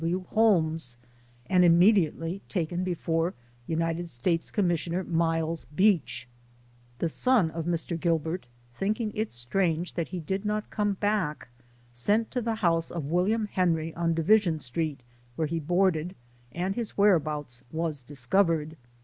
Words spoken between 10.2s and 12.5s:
not come back, sent to